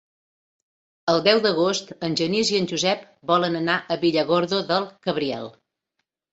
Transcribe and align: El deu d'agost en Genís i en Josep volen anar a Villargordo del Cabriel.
El 1.13 1.21
deu 1.27 1.41
d'agost 1.43 1.93
en 2.09 2.17
Genís 2.23 2.51
i 2.55 2.59
en 2.61 2.67
Josep 2.73 3.05
volen 3.35 3.61
anar 3.63 3.79
a 3.97 4.01
Villargordo 4.07 4.65
del 4.75 4.91
Cabriel. 5.09 5.51